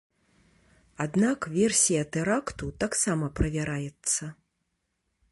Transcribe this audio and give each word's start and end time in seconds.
Аднак 1.05 1.39
версія 1.57 2.01
тэракту 2.15 2.69
таксама 2.83 3.25
правяраецца. 3.41 4.23